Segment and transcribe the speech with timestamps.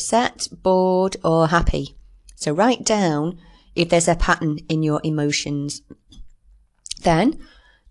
[0.00, 1.94] upset, bored, or happy.
[2.34, 3.38] So write down
[3.74, 5.82] if there's a pattern in your emotions.
[7.02, 7.38] Then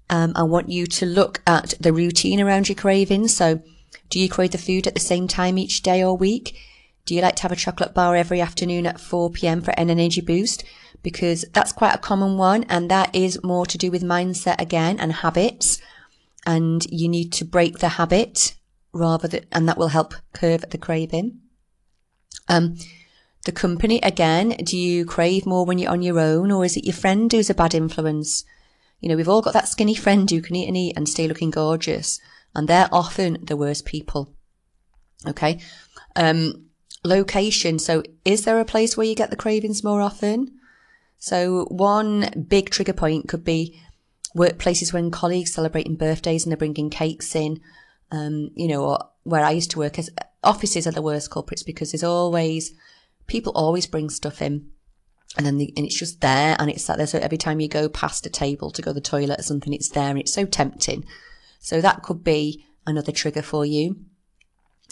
[0.09, 3.35] um, I want you to look at the routine around your cravings.
[3.35, 3.61] So
[4.09, 6.57] do you crave the food at the same time each day or week?
[7.05, 9.61] Do you like to have a chocolate bar every afternoon at 4 p.m.
[9.61, 10.63] for an energy boost?
[11.03, 14.99] Because that's quite a common one, and that is more to do with mindset again
[14.99, 15.79] and habits.
[16.45, 18.55] And you need to break the habit
[18.93, 21.39] rather than, and that will help curb the craving.
[22.49, 22.77] Um,
[23.45, 26.83] the company again, do you crave more when you're on your own, or is it
[26.83, 28.43] your friend who's a bad influence?
[28.99, 31.27] You know, we've all got that skinny friend who can eat and eat and stay
[31.27, 32.19] looking gorgeous,
[32.53, 34.33] and they're often the worst people.
[35.25, 35.59] Okay.
[36.15, 36.65] Um,
[37.03, 37.79] location.
[37.79, 40.59] So is there a place where you get the cravings more often?
[41.17, 43.79] So one big trigger point could be
[44.35, 47.59] workplaces when colleagues celebrating birthdays and they're bringing cakes in.
[48.11, 50.09] Um, you know, or where I used to work as
[50.43, 52.73] offices are the worst culprits because there's always
[53.27, 54.69] people always bring stuff in
[55.37, 57.67] and then the, and it's just there and it's like there so every time you
[57.67, 60.33] go past a table to go to the toilet or something it's there and it's
[60.33, 61.05] so tempting
[61.59, 63.97] so that could be another trigger for you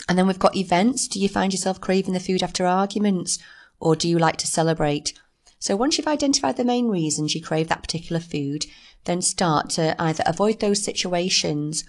[0.08, 1.08] and then we've got events.
[1.08, 3.40] Do you find yourself craving the food after arguments
[3.80, 5.14] or do you like to celebrate?
[5.60, 8.66] So once you've identified the main reasons you crave that particular food,
[9.06, 11.84] then start to either avoid those situations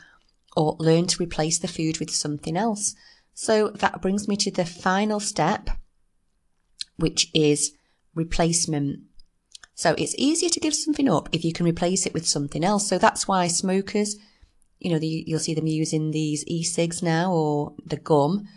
[0.56, 2.94] or learn to replace the food with something else.
[3.40, 5.70] So that brings me to the final step,
[6.96, 7.72] which is
[8.14, 9.00] replacement.
[9.74, 12.88] So it's easier to give something up if you can replace it with something else.
[12.88, 14.16] So that's why smokers
[14.80, 18.48] you know, the, you'll see them using these e-cigs now or the gum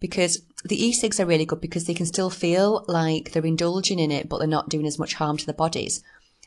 [0.00, 4.10] because the e-cigs are really good because they can still feel like they're indulging in
[4.10, 6.02] it, but they're not doing as much harm to the bodies.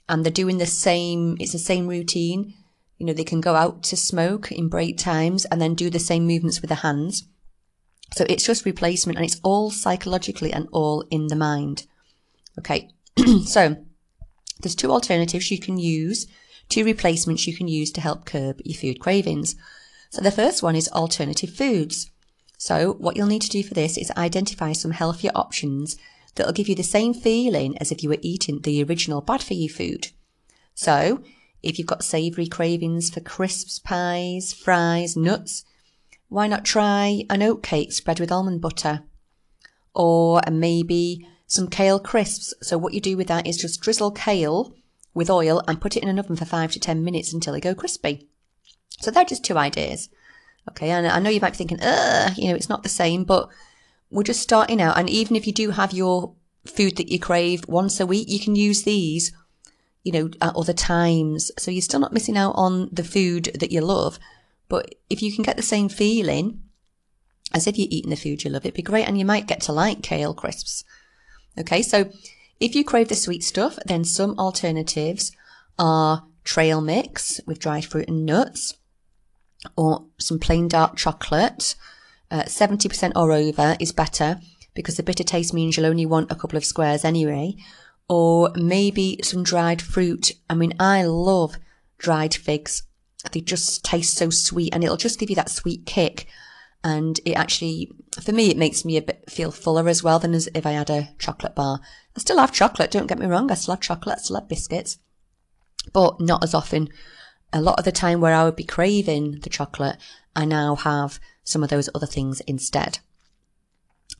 [0.07, 2.53] And they're doing the same, it's the same routine.
[2.97, 5.99] You know, they can go out to smoke in break times and then do the
[5.99, 7.23] same movements with the hands.
[8.15, 11.85] So it's just replacement and it's all psychologically and all in the mind.
[12.57, 12.89] Okay.
[13.45, 13.85] so
[14.61, 16.27] there's two alternatives you can use
[16.69, 19.55] two replacements you can use to help curb your food cravings.
[20.11, 22.11] So the first one is alternative foods.
[22.57, 25.97] So what you'll need to do for this is identify some healthier options
[26.35, 29.55] that'll give you the same feeling as if you were eating the original bad for
[29.55, 30.09] you food.
[30.75, 31.23] So
[31.63, 35.65] if you've got savoury cravings for crisps, pies, fries, nuts,
[36.29, 39.03] why not try an oat cake spread with almond butter?
[39.93, 42.53] Or maybe some kale crisps.
[42.61, 44.73] So what you do with that is just drizzle kale
[45.13, 47.59] with oil and put it in an oven for five to 10 minutes until they
[47.59, 48.27] go crispy.
[49.01, 50.09] So they're just two ideas.
[50.69, 50.91] Okay.
[50.91, 53.49] And I know you might be thinking, uh, you know, it's not the same, but
[54.11, 54.97] we're just starting out.
[54.97, 56.35] And even if you do have your
[56.65, 59.31] food that you crave once a week, you can use these,
[60.03, 61.51] you know, at other times.
[61.57, 64.19] So you're still not missing out on the food that you love.
[64.69, 66.61] But if you can get the same feeling
[67.53, 69.07] as if you're eating the food you love, it'd be great.
[69.07, 70.85] And you might get to like kale crisps.
[71.59, 71.81] Okay.
[71.81, 72.11] So
[72.59, 75.31] if you crave the sweet stuff, then some alternatives
[75.77, 78.75] are trail mix with dried fruit and nuts,
[79.75, 81.75] or some plain dark chocolate.
[82.31, 84.39] Uh, 70% or over is better
[84.75, 87.55] because the bitter taste means you'll only want a couple of squares anyway.
[88.07, 90.33] Or maybe some dried fruit.
[90.49, 91.57] I mean, I love
[91.97, 92.83] dried figs.
[93.31, 96.27] They just taste so sweet and it'll just give you that sweet kick.
[96.83, 97.91] And it actually,
[98.21, 100.71] for me, it makes me a bit feel fuller as well than as if I
[100.71, 101.81] had a chocolate bar.
[102.15, 103.51] I still have chocolate, don't get me wrong.
[103.51, 104.97] I still have chocolate, I still have biscuits,
[105.91, 106.89] but not as often.
[107.51, 109.97] A lot of the time where I would be craving the chocolate,
[110.35, 112.99] I now have some of those other things instead.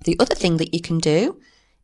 [0.04, 1.40] The other thing that you can do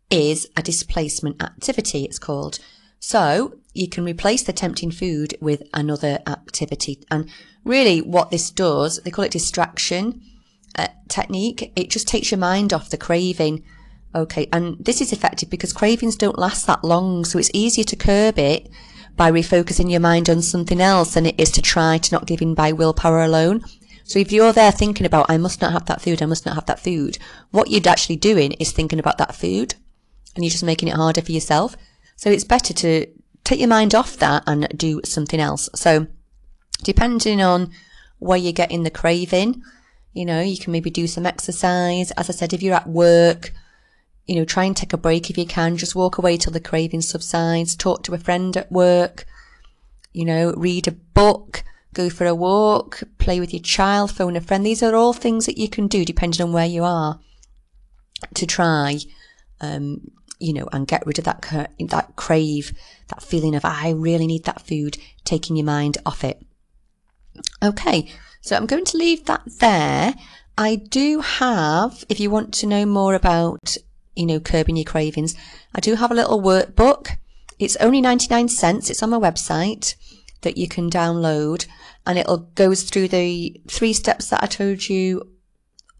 [0.10, 2.60] is a displacement activity, it's called.
[3.00, 7.04] So you can replace the tempting food with another activity.
[7.12, 7.30] And
[7.64, 10.22] really what this does, they call it distraction
[10.78, 11.72] uh, technique.
[11.76, 13.64] It just takes your mind off the craving
[14.16, 17.98] Okay, and this is effective because cravings don't last that long, so it's easier to
[17.98, 18.70] curb it
[19.18, 22.42] by refocusing your mind on something else than it is to try to not give
[22.42, 23.62] in by willpower alone.
[24.06, 26.56] So if you're there thinking about, I must not have that food, I must not
[26.56, 27.18] have that food,
[27.52, 29.76] what you're actually doing is thinking about that food
[30.34, 31.76] and you're just making it harder for yourself.
[32.16, 33.08] So it's better to
[33.44, 35.70] take your mind off that and do something else.
[35.76, 36.08] So
[36.84, 37.72] depending on
[38.20, 39.62] where you're getting the craving,
[40.14, 42.12] you know, you can maybe do some exercise.
[42.12, 43.52] As I said, if you're at work,
[44.26, 45.78] you know, try and take a break if you can.
[45.78, 47.76] Just walk away till the craving subsides.
[47.76, 49.26] Talk to a friend at work.
[50.14, 51.64] You know, read a book,
[51.94, 54.66] go for a walk, play with your child, phone a friend.
[54.66, 57.20] These are all things that you can do depending on where you are
[58.34, 59.00] to try,
[59.60, 60.12] um,
[60.46, 61.42] you know, and get rid of that,
[61.80, 62.72] that crave,
[63.08, 66.46] that feeling of, I really need that food, taking your mind off it.
[67.64, 68.08] Okay.
[68.42, 70.14] So I'm going to leave that there
[70.58, 73.76] I do have, if you want to know more about,
[74.16, 75.36] you know, curbing your cravings,
[75.74, 77.18] I do have a little workbook.
[77.60, 78.90] It's only 99 cents.
[78.90, 79.96] It's on my website
[80.42, 81.66] that you can download
[82.06, 85.30] and it'll goes through the three steps that I told you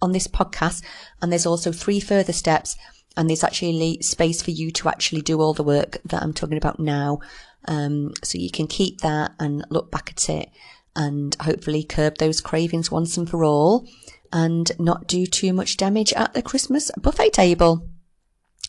[0.02, 0.84] on this podcast.
[1.22, 2.78] And there's also three further steps
[3.18, 6.58] and there's actually space for you to actually do all the work that I'm talking
[6.58, 7.20] about now.
[7.68, 10.50] Um, so you can keep that and look back at it
[10.96, 13.88] and hopefully curb those cravings once and for all
[14.32, 17.88] and not do too much damage at the Christmas buffet table.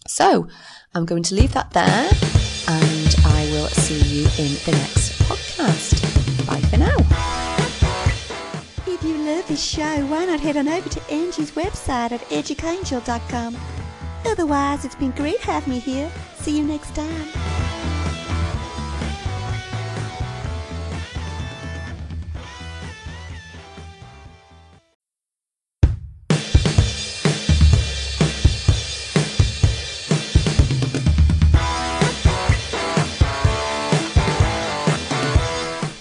[0.07, 0.49] So
[0.95, 2.11] I'm going to leave that there
[2.69, 6.47] and I will see you in the next podcast.
[6.47, 6.97] Bye for now.
[8.87, 13.57] If you love this show, why not head on over to Angie's website at edgeangel.com.
[14.27, 16.11] Otherwise, it's been great having me here.
[16.35, 17.29] See you next time.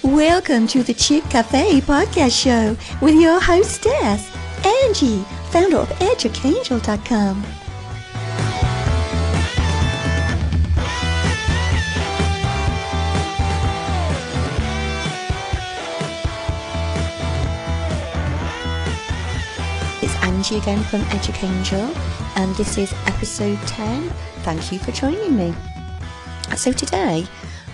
[0.03, 4.35] Welcome to the Chick Cafe podcast show with your hostess,
[4.65, 7.64] Angie, founder of EdgeAngel.com.
[20.45, 21.89] Angie again from Educangel,
[22.35, 24.09] and um, this is episode 10.
[24.43, 25.55] Thank you for joining me.
[26.55, 27.25] So, today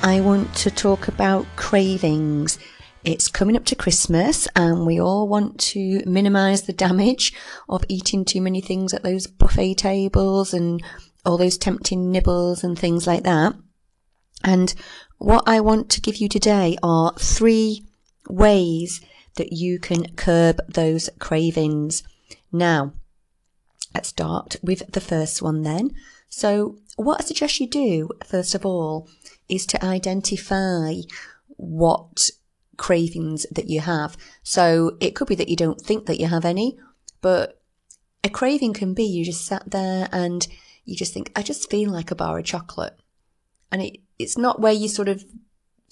[0.02, 2.58] I want to talk about cravings.
[3.04, 7.34] It's coming up to Christmas, and we all want to minimize the damage
[7.68, 10.82] of eating too many things at those buffet tables and
[11.26, 13.54] all those tempting nibbles and things like that.
[14.46, 14.74] And
[15.18, 17.86] what I want to give you today are three
[18.30, 19.02] ways
[19.36, 22.04] that you can curb those cravings.
[22.51, 22.94] Now,
[23.94, 25.92] let's start with the first one then.
[26.30, 29.07] So, what I suggest you do, first of all,
[29.50, 30.95] is to identify
[31.48, 32.30] what
[32.77, 34.18] cravings that you have.
[34.44, 36.77] So, it could be that you don't think that you have any,
[37.21, 37.62] but
[38.24, 40.48] a craving can be you just sat there and
[40.86, 43.00] you just think, I just feel like a bar of chocolate.
[43.71, 45.24] And it, it's not where you sort of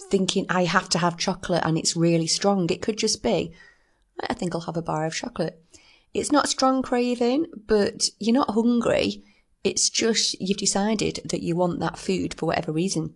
[0.10, 2.70] thinking, I have to have chocolate and it's really strong.
[2.70, 3.54] It could just be,
[4.20, 5.64] I think I'll have a bar of chocolate.
[6.14, 9.24] It's not a strong craving, but you're not hungry.
[9.64, 13.16] It's just you've decided that you want that food for whatever reason.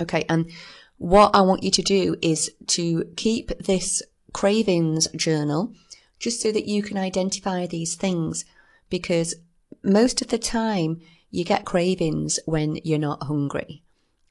[0.00, 0.50] Okay, and
[0.98, 4.02] what I want you to do is to keep this
[4.32, 5.74] cravings journal
[6.18, 8.44] just so that you can identify these things
[8.90, 9.34] because
[9.82, 13.82] most of the time you get cravings when you're not hungry.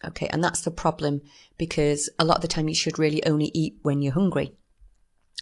[0.06, 1.22] Okay, and that's the problem
[1.58, 4.54] because a lot of the time you should really only eat when you're hungry.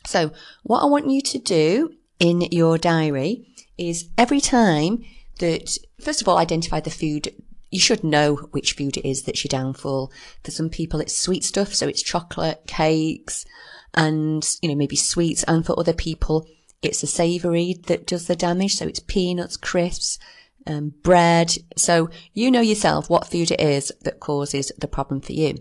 [0.06, 0.32] So,
[0.64, 3.48] what I want you to do in your diary
[3.78, 5.04] is every time
[5.40, 7.34] that, first of all, identify the food.
[7.70, 10.12] You should know which food it is that's your downfall.
[10.44, 13.46] For some people, it's sweet stuff, so it's chocolate, cakes,
[13.94, 15.44] and, you know, maybe sweets.
[15.44, 16.48] And for other people,
[16.82, 18.76] it's the savory that does the damage.
[18.76, 20.18] So it's peanuts, crisps,
[20.66, 21.56] um, bread.
[21.76, 25.58] So you know yourself what food it is that causes the problem for you.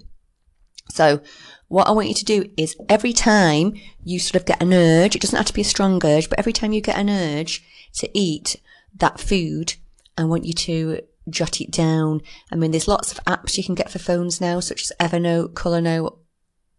[0.88, 1.20] So
[1.68, 3.74] what I want you to do is every time
[4.04, 6.38] you sort of get an urge, it doesn't have to be a strong urge, but
[6.38, 8.56] every time you get an urge to eat
[8.96, 9.74] that food,
[10.16, 12.20] I want you to jot it down.
[12.52, 15.54] I mean, there's lots of apps you can get for phones now, such as Evernote,
[15.54, 16.16] Colornote,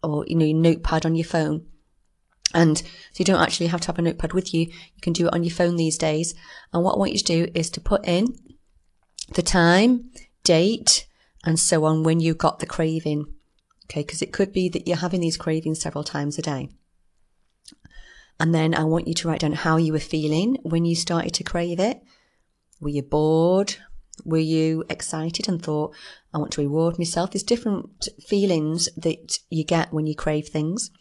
[0.02, 1.66] or, you know, your notepad on your phone.
[2.54, 2.86] And so
[3.18, 4.62] you don't actually have to have a notepad with you.
[4.62, 6.34] You can do it on your phone these days.
[6.72, 8.28] And what I want you to do is to put in
[9.34, 10.12] the time,
[10.44, 11.08] date,
[11.44, 13.26] and so on when you got the craving.
[13.90, 16.70] Okay, because it could be that you're having these cravings several times a day.
[18.40, 21.34] And then I want you to write down how you were feeling when you started
[21.36, 22.02] to crave it.
[22.80, 23.76] Were you bored?
[24.26, 25.96] Were you excited and thought,
[26.34, 27.32] I want to reward myself?
[27.32, 30.92] There's different feelings that you get when you crave things.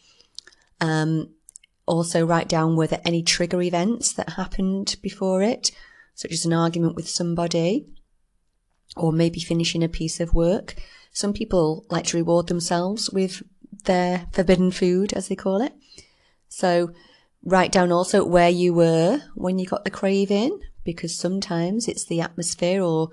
[0.80, 1.30] Um,
[1.86, 5.70] also, write down were there any trigger events that happened before it,
[6.14, 7.86] such as an argument with somebody,
[8.96, 10.74] or maybe finishing a piece of work.
[11.16, 13.42] Some people like to reward themselves with
[13.84, 15.72] their forbidden food, as they call it.
[16.50, 16.90] So
[17.42, 22.20] write down also where you were when you got the craving, because sometimes it's the
[22.20, 23.08] atmosphere or,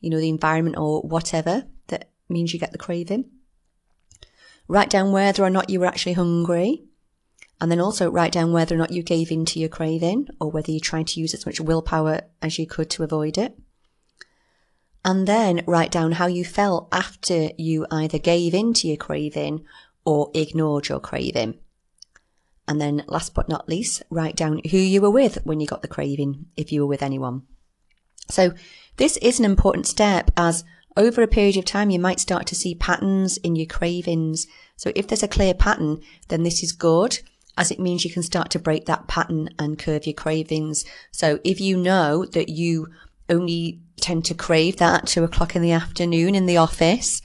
[0.00, 3.26] you know, the environment or whatever that means you get the craving.
[4.66, 6.82] Write down whether or not you were actually hungry.
[7.60, 10.50] And then also write down whether or not you gave in to your craving or
[10.50, 13.56] whether you tried to use as much willpower as you could to avoid it
[15.06, 19.64] and then write down how you felt after you either gave in to your craving
[20.04, 21.54] or ignored your craving.
[22.66, 25.82] And then last but not least, write down who you were with when you got
[25.82, 27.42] the craving, if you were with anyone.
[28.28, 28.52] So
[28.96, 30.64] this is an important step as
[30.96, 34.48] over a period of time, you might start to see patterns in your cravings.
[34.76, 37.20] So if there's a clear pattern, then this is good
[37.56, 40.84] as it means you can start to break that pattern and curve your cravings.
[41.12, 42.88] So if you know that you
[43.28, 47.22] only tend to crave that at two o'clock in the afternoon in the office,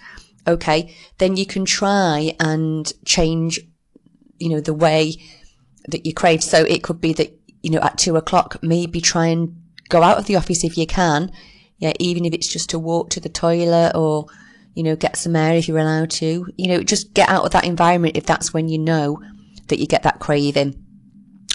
[0.47, 3.59] okay, then you can try and change,
[4.39, 5.15] you know, the way
[5.87, 6.43] that you crave.
[6.43, 9.55] So it could be that, you know, at two o'clock, maybe try and
[9.89, 11.31] go out of the office if you can
[11.81, 14.27] yeah, even if it's just to walk to the toilet or,
[14.75, 17.51] you know, get some air if you're allowed to, you know, just get out of
[17.51, 19.19] that environment if that's when you know
[19.67, 20.75] that you get that craving.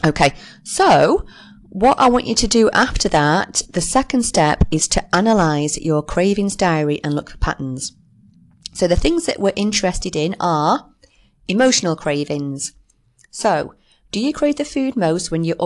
[0.04, 0.34] Okay.
[0.64, 1.24] So
[1.70, 6.02] what I want you to do after that, the second step is to analyze your
[6.02, 7.96] cravings diary and look for patterns.
[8.72, 10.90] So the things that we're interested in are
[11.48, 12.74] emotional cravings.
[13.30, 13.74] So
[14.10, 15.56] do you crave the food most when you're